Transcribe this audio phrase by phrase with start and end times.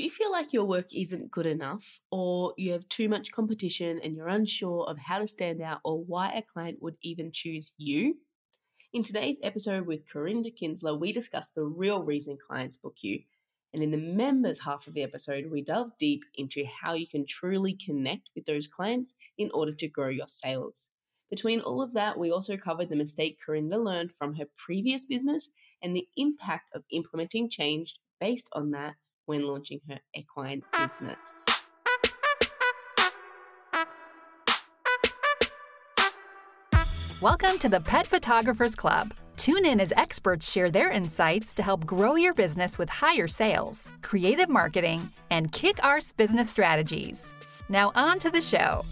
[0.00, 4.00] Do you feel like your work isn't good enough, or you have too much competition
[4.02, 7.74] and you're unsure of how to stand out or why a client would even choose
[7.76, 8.16] you?
[8.94, 13.20] In today's episode with Karinda Kinsler, we discuss the real reason clients book you.
[13.74, 17.26] And in the members half of the episode, we delve deep into how you can
[17.26, 20.88] truly connect with those clients in order to grow your sales.
[21.28, 25.50] Between all of that, we also covered the mistake Karinda learned from her previous business
[25.82, 28.94] and the impact of implementing change based on that
[29.26, 31.46] when launching her equine business.
[37.20, 39.12] Welcome to the Pet Photographers Club.
[39.36, 43.90] Tune in as experts share their insights to help grow your business with higher sales,
[44.02, 47.34] creative marketing, and kick arse business strategies.
[47.68, 48.84] Now, on to the show.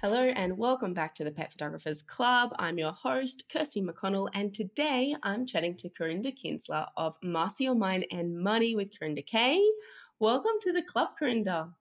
[0.00, 2.54] Hello and welcome back to the Pet Photographers Club.
[2.56, 7.74] I'm your host, Kirsty McConnell, and today I'm chatting to Karinda Kinsler of Master Your
[7.74, 9.60] Mind and Money with Karinda Kay.
[10.20, 11.72] Welcome to the club, Karinda.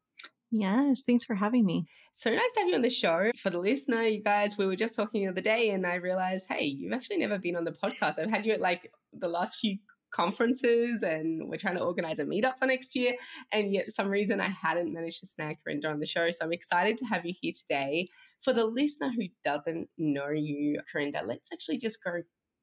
[0.49, 1.85] Yes, thanks for having me.
[2.15, 3.29] So nice to have you on the show.
[3.37, 6.47] For the listener, you guys, we were just talking the other day and I realized,
[6.49, 8.17] hey, you've actually never been on the podcast.
[8.17, 9.77] I've had you at like the last few
[10.11, 13.15] conferences and we're trying to organize a meetup for next year.
[13.51, 16.29] And yet, for some reason, I hadn't managed to snag Karinda on the show.
[16.31, 18.07] So I'm excited to have you here today.
[18.41, 22.21] For the listener who doesn't know you, Karinda, let's actually just go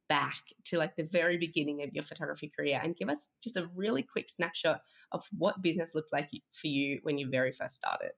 [0.08, 3.70] back to like the very beginning of your photography career and give us just a
[3.76, 4.80] really quick snapshot
[5.12, 8.12] of what business looked like for you when you very first started.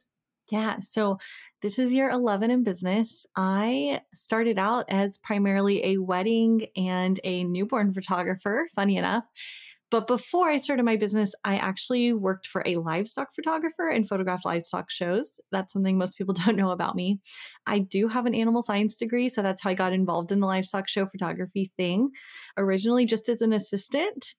[0.51, 0.77] Yeah.
[0.81, 1.19] So
[1.61, 3.27] this is year 11 in business.
[3.37, 9.25] I started out as primarily a wedding and a newborn photographer, funny enough.
[9.91, 14.45] But before I started my business, I actually worked for a livestock photographer and photographed
[14.45, 15.39] livestock shows.
[15.53, 17.21] That's something most people don't know about me.
[17.67, 20.47] I do have an animal science degree, so that's how I got involved in the
[20.47, 22.11] livestock show photography thing.
[22.57, 24.35] Originally, just as an assistant,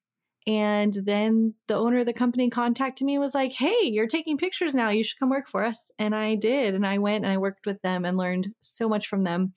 [0.48, 4.38] and then the owner of the company contacted me and was like, Hey, you're taking
[4.38, 4.90] pictures now.
[4.90, 5.92] You should come work for us.
[6.00, 6.74] And I did.
[6.74, 9.52] And I went and I worked with them and learned so much from them.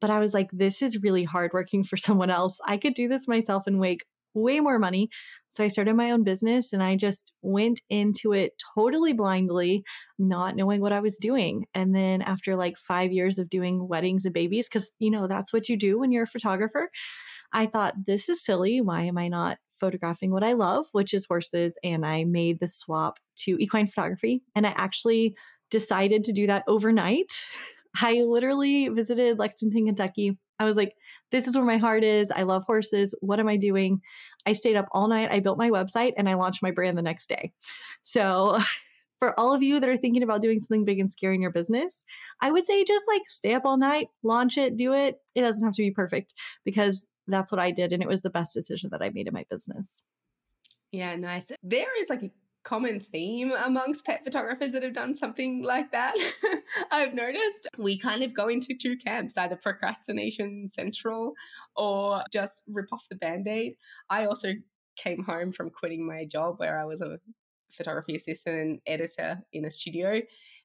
[0.00, 2.58] But I was like, This is really hard working for someone else.
[2.66, 5.08] I could do this myself and make way more money.
[5.50, 9.84] So I started my own business and I just went into it totally blindly,
[10.18, 11.66] not knowing what I was doing.
[11.72, 15.52] And then after like five years of doing weddings and babies, because, you know, that's
[15.52, 16.90] what you do when you're a photographer,
[17.52, 18.80] I thought, this is silly.
[18.80, 21.74] Why am I not photographing what I love, which is horses.
[21.84, 24.42] And I made the swap to equine photography.
[24.54, 25.36] And I actually
[25.70, 27.32] decided to do that overnight.
[28.00, 30.38] I literally visited Lexington, Kentucky.
[30.58, 30.94] I was like,
[31.30, 32.30] this is where my heart is.
[32.30, 33.14] I love horses.
[33.20, 34.00] What am I doing?
[34.46, 35.30] I stayed up all night.
[35.30, 37.52] I built my website and I launched my brand the next day.
[38.02, 38.58] So,
[39.18, 41.52] for all of you that are thinking about doing something big and scary in your
[41.52, 42.04] business,
[42.40, 45.16] I would say just like stay up all night, launch it, do it.
[45.34, 46.34] It doesn't have to be perfect
[46.64, 47.92] because that's what I did.
[47.92, 50.02] And it was the best decision that I made in my business.
[50.92, 51.50] Yeah, nice.
[51.62, 52.30] There is like a
[52.64, 56.14] common theme amongst pet photographers that have done something like that.
[56.90, 61.34] I've noticed we kind of go into two camps either procrastination central
[61.76, 63.74] or just rip off the band aid.
[64.08, 64.54] I also
[64.96, 67.18] came home from quitting my job where I was a
[67.72, 70.20] photography assistant and editor in a studio.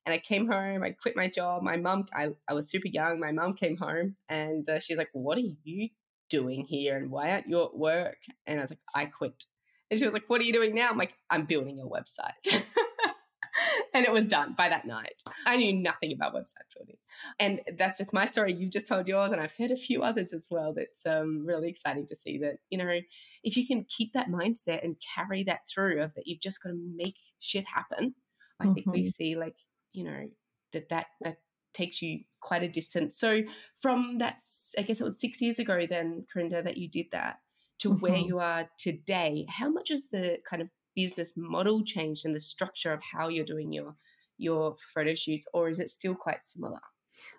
[0.05, 1.63] And I came home, I quit my job.
[1.63, 3.19] My mum, I, I was super young.
[3.19, 5.89] My mum came home and uh, she's like, What are you
[6.29, 8.17] doing here and why aren't you at work?
[8.45, 9.43] And I was like, I quit.
[9.89, 10.89] And she was like, What are you doing now?
[10.89, 12.63] I'm like, I'm building a website.
[13.93, 15.21] and it was done by that night.
[15.45, 16.97] I knew nothing about website building.
[17.39, 18.53] And that's just my story.
[18.53, 20.73] You've just told yours, and I've heard a few others as well.
[20.73, 22.99] That's um, really exciting to see that, you know,
[23.43, 26.69] if you can keep that mindset and carry that through of that you've just got
[26.69, 28.15] to make shit happen,
[28.59, 28.73] I mm-hmm.
[28.73, 29.07] think we mm-hmm.
[29.07, 29.57] see like,
[29.93, 30.27] you know,
[30.73, 31.37] that that that
[31.73, 33.17] takes you quite a distance.
[33.17, 33.41] So
[33.79, 34.41] from that,
[34.77, 37.37] I guess it was six years ago then, Karinda, that you did that
[37.79, 37.99] to mm-hmm.
[37.99, 39.45] where you are today.
[39.49, 43.45] How much has the kind of business model changed and the structure of how you're
[43.45, 43.95] doing your
[44.37, 46.79] your photo shoots, or is it still quite similar?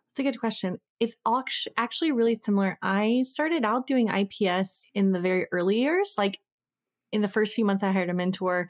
[0.07, 0.79] That's a good question.
[0.99, 1.17] It's
[1.79, 2.79] actually really similar.
[2.83, 6.41] I started out doing IPS in the very early years, like
[7.13, 8.69] in the first few months I hired a mentor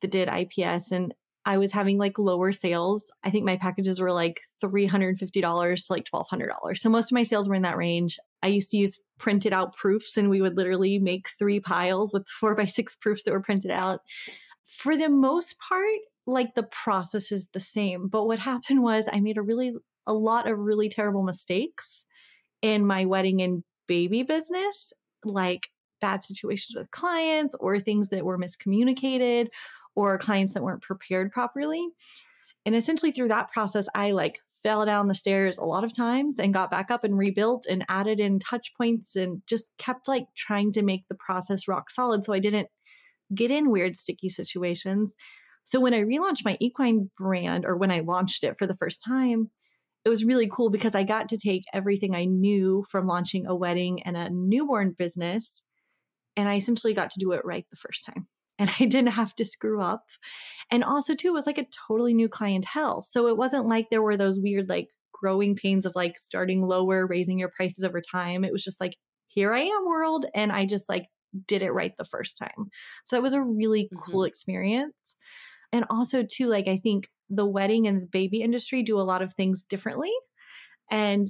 [0.00, 1.12] that did IPS and
[1.46, 3.14] I was having like lower sales.
[3.22, 6.76] I think my packages were like $350 to like $1,200.
[6.76, 8.18] So most of my sales were in that range.
[8.42, 12.26] I used to use printed out proofs and we would literally make three piles with
[12.26, 14.00] four by six proofs that were printed out.
[14.64, 18.08] For the most part, like the process is the same.
[18.08, 19.72] But what happened was I made a really,
[20.04, 22.04] a lot of really terrible mistakes
[22.60, 24.92] in my wedding and baby business,
[25.24, 25.68] like
[26.00, 29.46] bad situations with clients or things that were miscommunicated
[29.96, 31.88] or clients that weren't prepared properly.
[32.64, 36.38] And essentially through that process, I like fell down the stairs a lot of times
[36.38, 40.26] and got back up and rebuilt and added in touch points and just kept like
[40.36, 42.68] trying to make the process rock solid so I didn't
[43.34, 45.14] get in weird sticky situations.
[45.64, 49.02] So when I relaunched my equine brand or when I launched it for the first
[49.04, 49.50] time,
[50.04, 53.56] it was really cool because I got to take everything I knew from launching a
[53.56, 55.64] wedding and a newborn business
[56.36, 58.28] and I essentially got to do it right the first time
[58.58, 60.04] and I didn't have to screw up.
[60.70, 63.02] And also, too, it was like a totally new clientele.
[63.02, 67.06] So it wasn't like there were those weird, like, growing pains of like starting lower,
[67.06, 68.44] raising your prices over time.
[68.44, 68.96] It was just like,
[69.28, 70.26] here I am, world.
[70.34, 71.06] And I just like
[71.46, 72.70] did it right the first time.
[73.06, 74.10] So it was a really mm-hmm.
[74.10, 75.16] cool experience.
[75.72, 79.22] And also, too, like, I think the wedding and the baby industry do a lot
[79.22, 80.12] of things differently.
[80.90, 81.26] And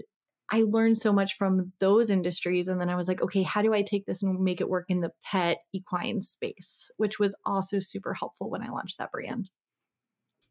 [0.51, 2.69] I learned so much from those industries.
[2.69, 4.87] And then I was like, okay, how do I take this and make it work
[4.89, 9.51] in the pet equine space, which was also super helpful when I launched that brand.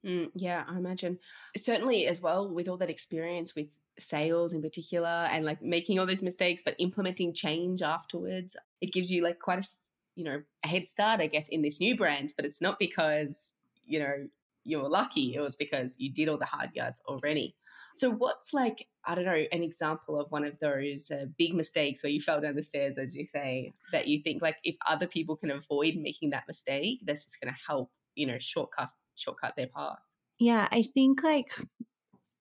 [0.06, 1.18] Mm, yeah, I imagine.
[1.58, 6.06] Certainly, as well, with all that experience with sales in particular and like making all
[6.06, 9.68] those mistakes, but implementing change afterwards, it gives you like quite a,
[10.16, 12.34] you know, a head start, I guess, in this new brand.
[12.36, 13.54] But it's not because,
[13.86, 14.28] you know,
[14.66, 17.56] you were lucky, it was because you did all the hard yards already.
[17.96, 22.04] So, what's like, I don't know, an example of one of those uh, big mistakes
[22.04, 25.08] where you fell down the stairs, as you say, that you think like if other
[25.08, 29.56] people can avoid making that mistake, that's just going to help, you know, shortcut shortcut
[29.56, 30.00] their path.
[30.40, 31.48] Yeah, I think like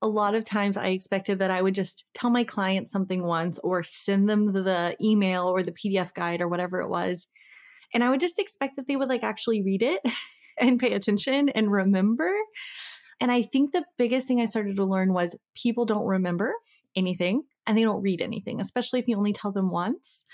[0.03, 3.59] a lot of times I expected that I would just tell my clients something once
[3.61, 7.27] or send them the email or the PDF guide or whatever it was.
[7.95, 10.01] And I would just expect that they would like actually read it
[10.61, 12.31] and pay attention and remember.
[13.21, 16.55] And I think the biggest thing I started to learn was people don't remember
[16.97, 20.25] anything and they don't read anything, especially if you only tell them once.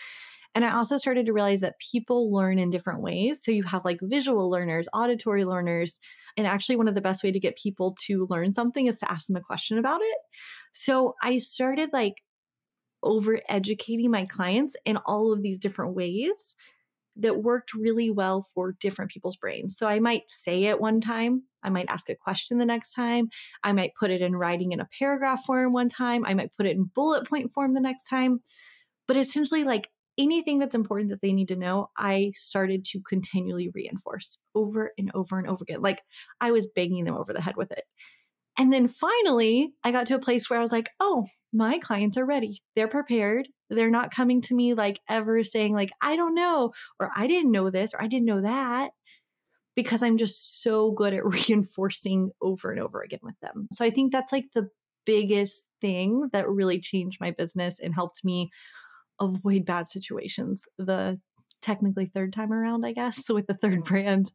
[0.55, 3.41] And I also started to realize that people learn in different ways.
[3.43, 6.01] So you have like visual learners, auditory learners,
[6.37, 9.11] and actually one of the best way to get people to learn something is to
[9.11, 10.19] ask them a question about it.
[10.73, 12.23] So I started like
[13.03, 16.57] over educating my clients in all of these different ways
[17.17, 19.77] that worked really well for different people's brains.
[19.77, 23.29] So I might say it one time, I might ask a question the next time,
[23.63, 26.67] I might put it in writing in a paragraph form one time, I might put
[26.67, 28.41] it in bullet point form the next time.
[29.07, 33.71] But essentially, like anything that's important that they need to know, I started to continually
[33.75, 35.83] reinforce over and over and over again.
[35.83, 36.03] Like
[36.41, 37.85] I was banging them over the head with it.
[38.59, 42.19] And then finally, I got to a place where I was like, oh, my clients
[42.19, 42.59] are ready.
[42.77, 43.49] They're prepared.
[43.71, 47.53] They're not coming to me like ever saying, like, I don't know, or I didn't
[47.53, 48.91] know this, or I didn't know that,
[49.77, 53.69] because I'm just so good at reinforcing over and over again with them.
[53.73, 54.69] So I think that's like the
[55.07, 58.51] biggest thing that really changed my business and helped me
[59.21, 60.65] avoid bad situations.
[60.79, 61.19] The
[61.63, 64.31] technically third time around, I guess, with the third brand.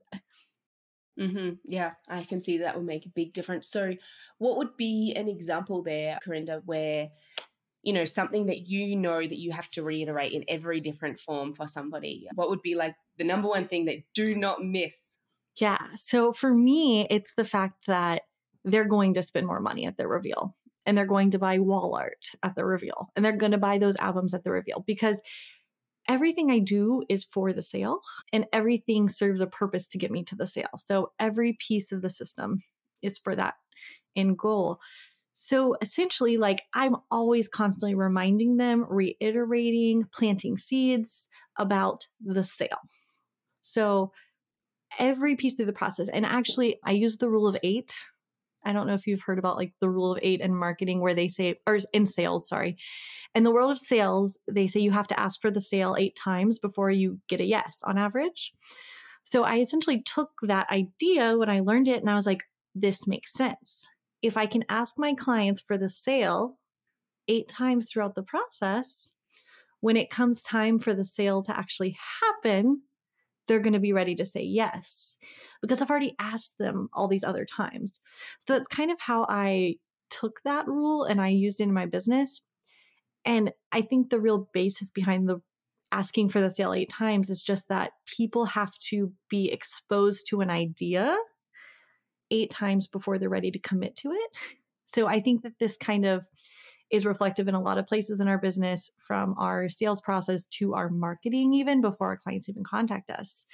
[1.19, 1.53] Mm-hmm.
[1.63, 3.69] Yeah, I can see that will make a big difference.
[3.69, 3.95] So,
[4.37, 7.09] what would be an example there, Karinda, where
[7.83, 11.53] you know something that you know that you have to reiterate in every different form
[11.53, 12.27] for somebody?
[12.35, 15.17] What would be like the number one thing that do not miss?
[15.59, 15.77] Yeah.
[15.95, 18.23] So for me, it's the fact that
[18.65, 21.95] they're going to spend more money at the reveal and they're going to buy wall
[21.95, 25.21] art at the reveal and they're going to buy those albums at the reveal because
[26.07, 27.99] everything I do is for the sale
[28.31, 30.77] and everything serves a purpose to get me to the sale.
[30.77, 32.63] So every piece of the system
[33.01, 33.55] is for that
[34.15, 34.79] end goal.
[35.33, 41.27] So essentially, like I'm always constantly reminding them, reiterating, planting seeds
[41.57, 42.79] about the sale.
[43.61, 44.13] So
[44.97, 47.93] every piece through the process, and actually, I use the rule of eight
[48.65, 51.13] I don't know if you've heard about like the rule of eight in marketing where
[51.13, 52.77] they say, or in sales, sorry.
[53.33, 56.15] In the world of sales, they say you have to ask for the sale eight
[56.15, 58.53] times before you get a yes on average.
[59.23, 62.43] So I essentially took that idea when I learned it and I was like,
[62.73, 63.87] this makes sense.
[64.21, 66.57] If I can ask my clients for the sale
[67.27, 69.11] eight times throughout the process,
[69.79, 72.81] when it comes time for the sale to actually happen,
[73.47, 75.17] they're going to be ready to say yes
[75.61, 77.99] because I've already asked them all these other times.
[78.39, 79.75] So that's kind of how I
[80.09, 82.41] took that rule and I used it in my business.
[83.23, 85.41] And I think the real basis behind the
[85.91, 90.41] asking for the sale eight times is just that people have to be exposed to
[90.41, 91.15] an idea
[92.31, 94.31] eight times before they're ready to commit to it.
[94.87, 96.27] So I think that this kind of
[96.91, 100.73] is reflective in a lot of places in our business from our sales process to
[100.73, 103.45] our marketing, even before our clients even contact us.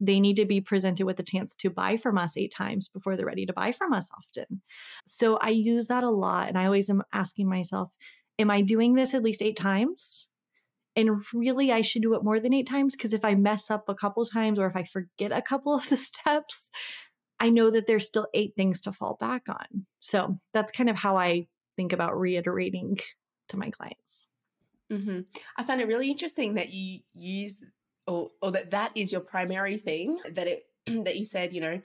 [0.00, 3.16] They need to be presented with a chance to buy from us eight times before
[3.16, 4.62] they're ready to buy from us often.
[5.06, 6.48] So I use that a lot.
[6.48, 7.90] And I always am asking myself,
[8.38, 10.28] am I doing this at least eight times?
[10.96, 13.88] And really, I should do it more than eight times because if I mess up
[13.88, 16.68] a couple times or if I forget a couple of the steps,
[17.38, 19.86] I know that there's still eight things to fall back on.
[20.00, 22.98] So that's kind of how I think about reiterating
[23.48, 24.26] to my clients.
[24.90, 25.20] Mm-hmm.
[25.56, 27.64] I find it really interesting that you use
[28.06, 30.64] or, or that that is your primary thing that it
[31.04, 31.80] that you said you know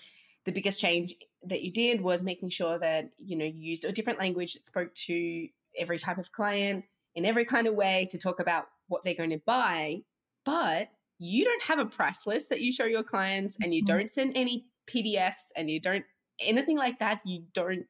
[0.46, 1.13] the biggest change
[1.44, 4.62] that you did was making sure that you know you used a different language that
[4.62, 6.84] spoke to every type of client
[7.15, 10.01] in every kind of way to talk about what they're going to buy
[10.44, 10.89] but
[11.20, 13.98] you don't have a price list that you show your clients and you mm-hmm.
[13.98, 16.06] don't send any pdfs and you don't
[16.39, 17.86] anything like that you don't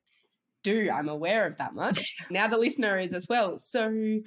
[0.67, 2.15] do i'm aware of that much.
[2.29, 3.57] Now the listener is as well.
[3.57, 4.19] So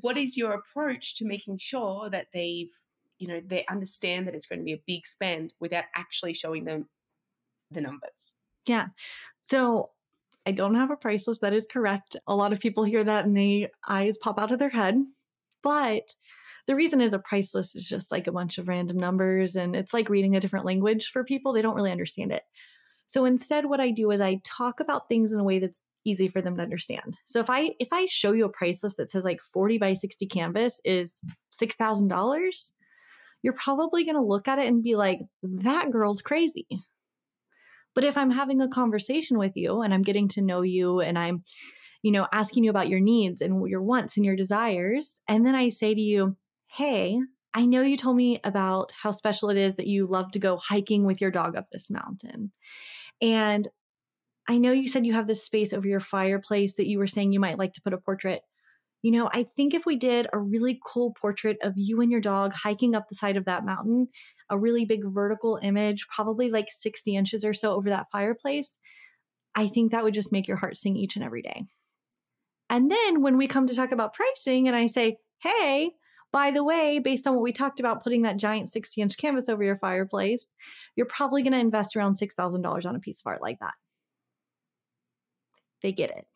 [0.00, 2.72] what is your approach to making sure that they've
[3.18, 6.64] you know they understand that it's going to be a big spend without actually showing
[6.64, 6.88] them
[7.70, 8.34] the numbers?
[8.66, 8.86] Yeah.
[9.40, 9.90] So
[10.46, 12.16] i don't have a price list that is correct.
[12.26, 14.96] A lot of people hear that and the eyes pop out of their head.
[15.62, 16.04] But
[16.66, 19.74] the reason is a price list is just like a bunch of random numbers and
[19.74, 21.52] it's like reading a different language for people.
[21.52, 22.42] They don't really understand it
[23.10, 26.28] so instead what i do is i talk about things in a way that's easy
[26.28, 27.18] for them to understand.
[27.24, 29.94] So if I if I show you a price list that says like 40 by
[29.94, 31.20] 60 canvas is
[31.52, 32.70] $6,000,
[33.42, 36.66] you're probably to look at it and be like that girl's crazy.
[37.94, 41.18] But if I'm having a conversation with you and I'm getting to know you and
[41.18, 41.42] I'm
[42.02, 45.54] you know asking you about your needs and your wants and your desires and then
[45.54, 46.36] I say to you,
[46.66, 47.18] "Hey,
[47.52, 50.56] I know you told me about how special it is that you love to go
[50.56, 52.52] hiking with your dog up this mountain.
[53.20, 53.66] And
[54.48, 57.32] I know you said you have this space over your fireplace that you were saying
[57.32, 58.42] you might like to put a portrait.
[59.02, 62.20] You know, I think if we did a really cool portrait of you and your
[62.20, 64.08] dog hiking up the side of that mountain,
[64.50, 68.78] a really big vertical image, probably like 60 inches or so over that fireplace,
[69.54, 71.64] I think that would just make your heart sing each and every day.
[72.68, 75.92] And then when we come to talk about pricing and I say, hey,
[76.32, 79.48] by the way, based on what we talked about putting that giant 60 inch canvas
[79.48, 80.48] over your fireplace,
[80.96, 83.74] you're probably going to invest around $6,000 on a piece of art like that
[85.82, 86.26] they get it.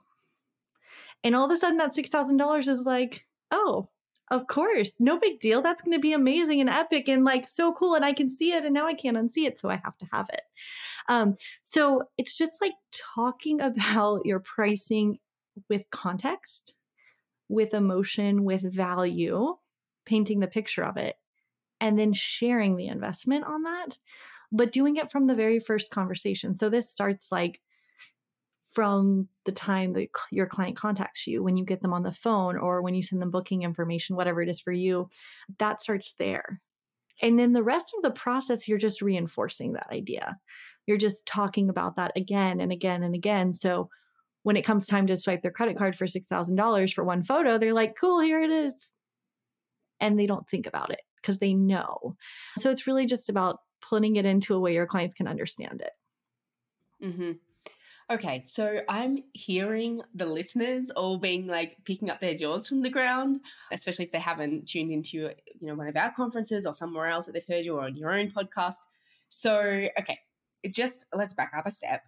[1.23, 3.89] And all of a sudden, that $6,000 is like, oh,
[4.31, 5.63] of course, no big deal.
[5.63, 7.95] That's going to be amazing and epic and like so cool.
[7.95, 9.59] And I can see it and now I can't unsee it.
[9.59, 10.43] So I have to have it.
[11.09, 12.73] Um, so it's just like
[13.15, 15.19] talking about your pricing
[15.69, 16.75] with context,
[17.49, 19.57] with emotion, with value,
[20.05, 21.17] painting the picture of it,
[21.81, 23.99] and then sharing the investment on that,
[24.53, 26.57] but doing it from the very first conversation.
[26.57, 27.61] So this starts like,
[28.67, 32.57] from the time that your client contacts you, when you get them on the phone
[32.57, 35.09] or when you send them booking information, whatever it is for you,
[35.61, 36.61] that starts there.
[37.23, 40.39] And then the rest of the process, you're just reinforcing that idea.
[40.87, 43.53] You're just talking about that again and again and again.
[43.53, 43.91] So
[44.43, 47.75] when it comes time to swipe their credit card for $6,000 for one photo, they're
[47.75, 48.91] like, cool, here it is.
[50.01, 52.17] And they don't think about it because they know.
[52.59, 55.93] So it's really just about putting it into a way your clients can understand it.
[57.05, 57.33] Mm-hmm.
[58.11, 62.91] Okay, so I'm hearing the listeners all being like picking up their jaws from the
[62.91, 63.41] ground,
[63.73, 67.25] especially if they haven't tuned into you know one of our conferences or somewhere else
[67.27, 68.77] that they've heard you or on your own podcast.
[69.31, 69.59] So,
[69.99, 70.19] okay,
[70.71, 72.03] just let's back up a step.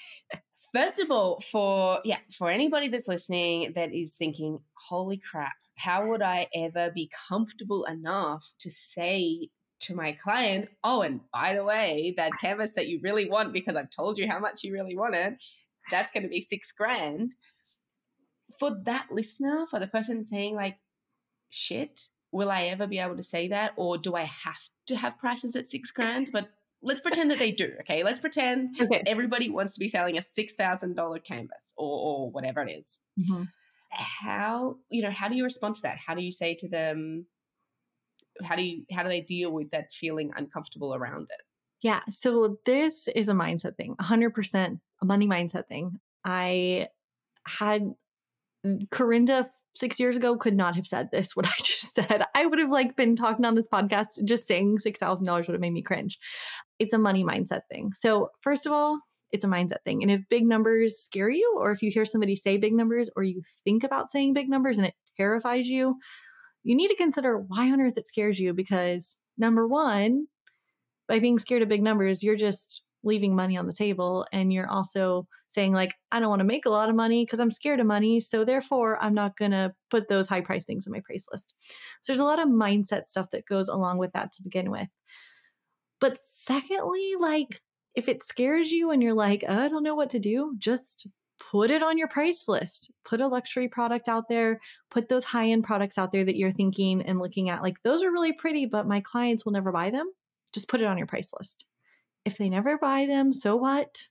[0.74, 6.08] First of all, for yeah, for anybody that's listening that is thinking, "Holy crap, how
[6.08, 9.48] would I ever be comfortable enough to say
[9.80, 13.76] to my client, oh, and by the way, that canvas that you really want, because
[13.76, 15.34] I've told you how much you really want it,
[15.90, 17.34] that's going to be six grand.
[18.58, 20.76] For that listener, for the person saying, like,
[21.48, 22.00] shit,
[22.32, 23.72] will I ever be able to say that?
[23.76, 26.30] Or do I have to have prices at six grand?
[26.32, 26.48] But
[26.82, 27.72] let's pretend that they do.
[27.80, 28.02] Okay.
[28.02, 29.02] Let's pretend okay.
[29.06, 33.00] everybody wants to be selling a $6,000 canvas or, or, whatever it is.
[33.18, 33.42] Mm-hmm.
[33.90, 35.98] How, you know, how do you respond to that?
[36.04, 37.26] How do you say to them,
[38.42, 41.40] how do you how do they deal with that feeling uncomfortable around it
[41.82, 46.88] yeah so this is a mindset thing 100% a money mindset thing i
[47.46, 47.82] had
[48.66, 52.24] mm, Karinda six years ago could not have said this what I just said.
[52.34, 55.54] I would have like been talking on this podcast, just saying six thousand dollars would
[55.54, 56.18] have made me cringe.
[56.80, 57.92] It's a money mindset thing.
[57.94, 58.98] So first of all,
[59.32, 60.02] it's a mindset thing.
[60.02, 63.22] And if big numbers scare you, or if you hear somebody say big numbers, or
[63.22, 65.96] you think about saying big numbers and it terrifies you,
[66.62, 70.26] you need to consider why on earth it scares you because number one,
[71.06, 74.68] by being scared of big numbers, you're just leaving money on the table and you're
[74.68, 77.80] also saying like I don't want to make a lot of money because I'm scared
[77.80, 81.00] of money, so therefore I'm not going to put those high price things on my
[81.04, 81.54] price list.
[82.02, 84.88] So there's a lot of mindset stuff that goes along with that to begin with.
[86.00, 87.60] But secondly, like
[87.98, 91.08] if it scares you and you're like, I don't know what to do, just
[91.50, 92.90] put it on your price list.
[93.04, 96.52] Put a luxury product out there, put those high end products out there that you're
[96.52, 99.90] thinking and looking at like, those are really pretty, but my clients will never buy
[99.90, 100.10] them.
[100.52, 101.66] Just put it on your price list.
[102.24, 104.08] If they never buy them, so what?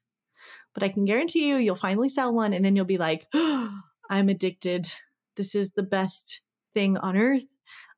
[0.77, 3.79] but I can guarantee you, you'll finally sell one and then you'll be like, oh,
[4.12, 4.88] I'm addicted.
[5.36, 6.41] This is the best
[6.75, 7.46] thing on earth.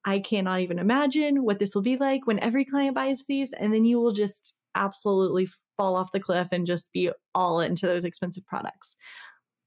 [0.05, 3.51] I cannot even imagine what this will be like when every client buys these.
[3.51, 7.87] And then you will just absolutely fall off the cliff and just be all into
[7.87, 8.97] those expensive products.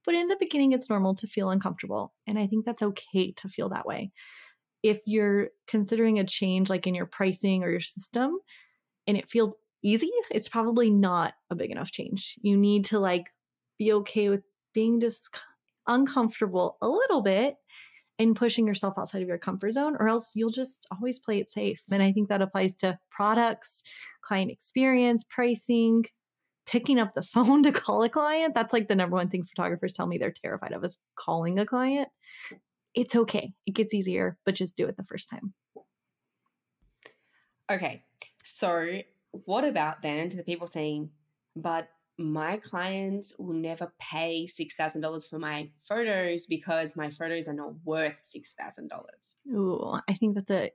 [0.04, 2.12] But in the beginning, it's normal to feel uncomfortable.
[2.26, 4.12] And I think that's okay to feel that way.
[4.83, 8.37] If you're considering a change like in your pricing or your system
[9.07, 12.35] and it feels easy, it's probably not a big enough change.
[12.42, 13.31] You need to like
[13.78, 14.42] be okay with
[14.75, 15.40] being just
[15.87, 17.54] uncomfortable a little bit
[18.23, 21.50] and pushing yourself outside of your comfort zone, or else you'll just always play it
[21.50, 21.83] safe.
[21.91, 23.83] And I think that applies to products,
[24.23, 26.05] client experience, pricing,
[26.67, 28.55] picking up the phone to call a client.
[28.55, 31.67] That's like the number one thing photographers tell me they're terrified of is calling a
[31.67, 32.09] client.
[32.95, 33.52] It's okay.
[33.67, 35.55] It gets easier, but just do it the first time.
[37.71, 38.05] Okay.
[38.45, 39.00] So,
[39.45, 41.11] what about then to the people saying,
[41.57, 41.88] but
[42.19, 48.21] my clients will never pay $6,000 for my photos because my photos are not worth
[48.23, 48.90] $6,000?
[49.54, 50.71] Ooh, I think that's a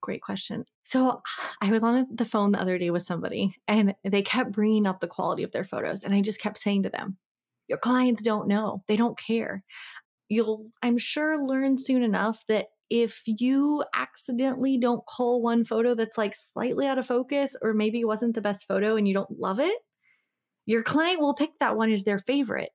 [0.00, 0.64] great question.
[0.82, 1.22] So
[1.60, 5.00] I was on the phone the other day with somebody and they kept bringing up
[5.00, 6.02] the quality of their photos.
[6.02, 7.16] And I just kept saying to them,
[7.68, 9.62] Your clients don't know, they don't care.
[10.28, 16.18] You'll, I'm sure, learn soon enough that if you accidentally don't call one photo that's
[16.18, 19.58] like slightly out of focus or maybe wasn't the best photo and you don't love
[19.58, 19.76] it,
[20.66, 22.70] your client will pick that one as their favorite,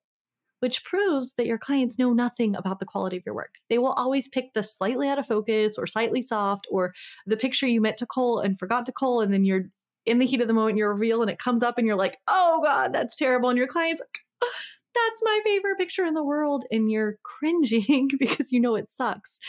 [0.60, 3.55] which proves that your clients know nothing about the quality of your work.
[3.69, 6.93] They will always pick the slightly out of focus or slightly soft or
[7.25, 9.22] the picture you meant to call and forgot to call.
[9.22, 9.65] And then you're
[10.05, 12.17] in the heat of the moment, you reveal and it comes up and you're like,
[12.27, 13.50] oh God, that's terrible.
[13.50, 14.48] And your client's like, ah,
[14.96, 16.65] that's my favorite picture in the world.
[16.72, 19.39] And you're cringing because you know it sucks.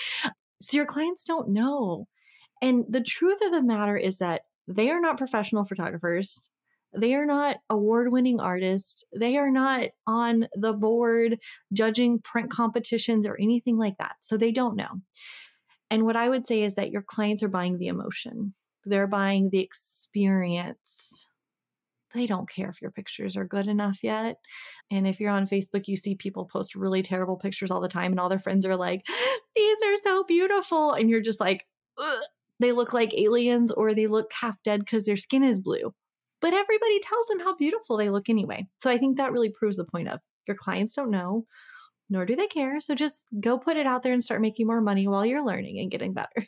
[0.61, 2.07] So your clients don't know.
[2.63, 6.50] And the truth of the matter is that they are not professional photographers.
[6.97, 9.05] They are not award winning artists.
[9.17, 11.39] They are not on the board
[11.73, 14.17] judging print competitions or anything like that.
[14.23, 15.01] So they don't know.
[15.91, 19.51] And what I would say is that your clients are buying the emotion, they're buying
[19.51, 21.27] the experience.
[22.13, 24.39] They don't care if your pictures are good enough yet.
[24.91, 28.11] And if you're on Facebook, you see people post really terrible pictures all the time,
[28.11, 29.07] and all their friends are like,
[29.57, 30.93] These are so beautiful.
[30.93, 31.67] And you're just like,
[31.99, 32.23] Ugh.
[32.59, 35.95] They look like aliens or they look half dead because their skin is blue
[36.41, 38.67] but everybody tells them how beautiful they look anyway.
[38.79, 41.47] So I think that really proves the point of your clients don't know,
[42.09, 42.81] nor do they care.
[42.81, 45.79] So just go put it out there and start making more money while you're learning
[45.79, 46.47] and getting better.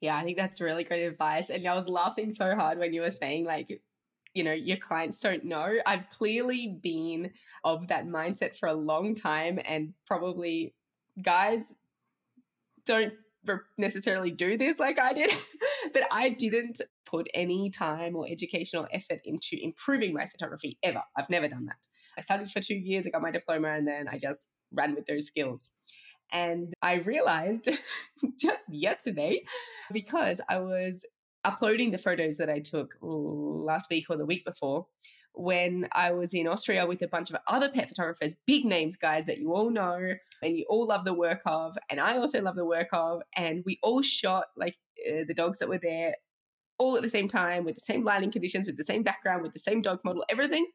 [0.00, 1.50] Yeah, I think that's really great advice.
[1.50, 3.80] And I was laughing so hard when you were saying, like,
[4.34, 5.74] you know, your clients don't know.
[5.86, 7.32] I've clearly been
[7.64, 10.74] of that mindset for a long time, and probably
[11.20, 11.78] guys
[12.84, 13.14] don't
[13.76, 15.30] necessarily do this like I did,
[15.92, 21.02] but I didn't put any time or educational effort into improving my photography ever.
[21.16, 21.76] I've never done that.
[22.16, 25.06] I studied for two years, I got my diploma, and then I just ran with
[25.06, 25.72] those skills.
[26.32, 27.68] And I realized
[28.40, 29.44] just yesterday,
[29.92, 31.04] because I was
[31.44, 34.86] uploading the photos that I took last week or the week before,
[35.38, 39.26] when I was in Austria with a bunch of other pet photographers, big names, guys
[39.26, 42.56] that you all know and you all love the work of, and I also love
[42.56, 44.74] the work of, and we all shot like
[45.08, 46.16] uh, the dogs that were there
[46.78, 49.52] all at the same time with the same lighting conditions, with the same background, with
[49.52, 50.66] the same dog model, everything.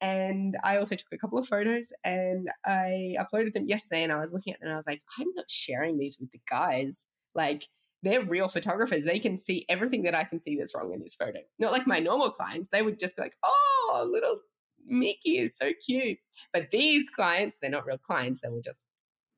[0.00, 4.20] And I also took a couple of photos and I uploaded them yesterday and I
[4.20, 7.06] was looking at them and I was like, I'm not sharing these with the guys.
[7.36, 7.64] Like,
[8.02, 9.04] they're real photographers.
[9.04, 11.38] They can see everything that I can see that's wrong in this photo.
[11.60, 12.70] Not like my normal clients.
[12.70, 14.38] They would just be like, oh, little
[14.86, 16.18] Mickey is so cute.
[16.52, 18.40] But these clients, they're not real clients.
[18.40, 18.86] They were just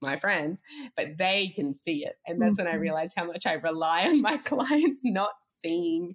[0.00, 0.62] my friends,
[0.96, 2.16] but they can see it.
[2.26, 2.64] And that's mm-hmm.
[2.64, 2.82] when I mm-hmm.
[2.82, 6.14] realized how much I rely on my clients not seeing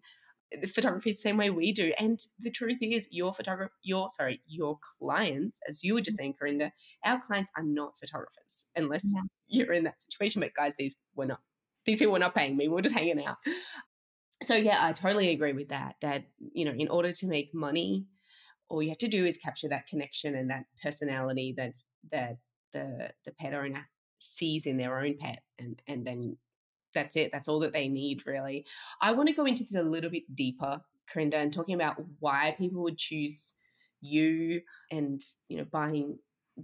[0.51, 1.93] the photography the same way we do.
[1.99, 6.35] And the truth is, your photographer, your sorry, your clients, as you were just saying,
[6.41, 6.71] Karinda,
[7.03, 9.21] our clients are not photographers unless yeah.
[9.47, 10.41] you're in that situation.
[10.41, 11.39] But guys, these were not.
[11.85, 12.67] These people were not paying me.
[12.67, 13.37] We we're just hanging out.
[14.43, 15.95] So yeah, I totally agree with that.
[16.01, 18.07] That you know, in order to make money,
[18.69, 21.73] all you have to do is capture that connection and that personality that
[22.11, 22.37] that
[22.73, 23.87] the the pet owner
[24.19, 26.37] sees in their own pet and and then
[26.93, 28.65] that's it that's all that they need really.
[29.01, 30.81] I want to go into this a little bit deeper
[31.13, 33.53] karinda and talking about why people would choose
[34.01, 36.17] you and you know buying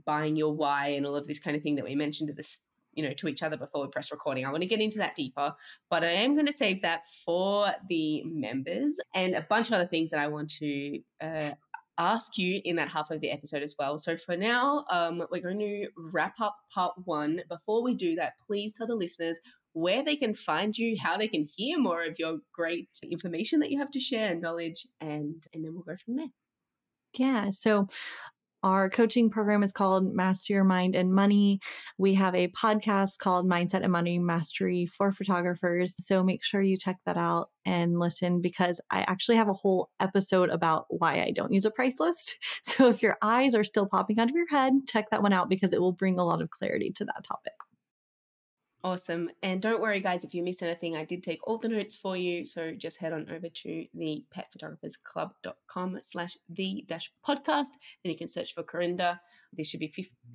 [0.06, 2.62] buying your why and all of this kind of thing that we mentioned at this
[2.94, 4.46] you know to each other before we press recording.
[4.46, 5.54] I want to get into that deeper
[5.90, 9.88] but i am going to save that for the members and a bunch of other
[9.88, 11.52] things that i want to uh,
[11.98, 13.98] ask you in that half of the episode as well.
[13.98, 17.42] So for now, um, we're going to wrap up part one.
[17.50, 19.40] Before we do that, please tell the listeners
[19.74, 23.72] where they can find you, how they can hear more of your great information that
[23.72, 26.30] you have to share, knowledge, and and then we'll go from there.
[27.18, 27.50] Yeah.
[27.50, 27.88] So
[28.66, 31.60] our coaching program is called Master Your Mind and Money.
[32.00, 35.94] We have a podcast called Mindset and Money Mastery for photographers.
[36.00, 39.92] So make sure you check that out and listen because I actually have a whole
[40.00, 42.40] episode about why I don't use a price list.
[42.64, 45.50] So if your eyes are still popping out of your head, check that one out
[45.50, 47.54] because it will bring a lot of clarity to that topic.
[48.86, 49.32] Awesome.
[49.42, 52.16] And don't worry, guys, if you missed anything, I did take all the notes for
[52.16, 52.46] you.
[52.46, 57.72] So just head on over to the petphotographersclub.com slash the dash podcast
[58.04, 59.20] and you can search for Karinda.
[59.52, 59.92] This should be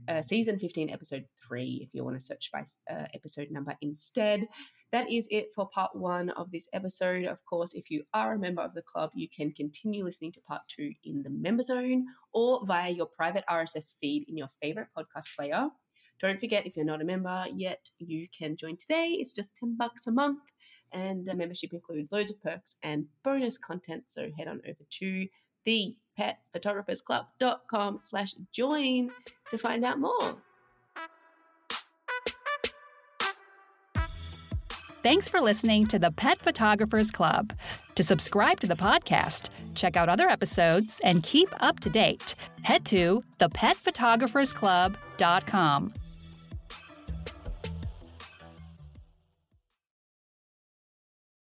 [0.08, 4.48] uh, season 15, episode three, if you want to search by uh, episode number instead.
[4.90, 7.26] That is it for part one of this episode.
[7.26, 10.40] Of course, if you are a member of the club, you can continue listening to
[10.40, 14.88] part two in the member zone or via your private RSS feed in your favorite
[14.98, 15.68] podcast player.
[16.20, 19.16] Don't forget, if you're not a member yet, you can join today.
[19.18, 20.42] It's just 10 bucks a month.
[20.92, 24.04] And membership includes loads of perks and bonus content.
[24.08, 25.26] So head on over to
[25.64, 29.10] the petphotographersclub.com slash join
[29.50, 30.36] to find out more.
[35.02, 37.54] Thanks for listening to the Pet Photographers Club.
[37.94, 42.84] To subscribe to the podcast, check out other episodes, and keep up to date, head
[42.86, 45.94] to thepetphotographersclub.com.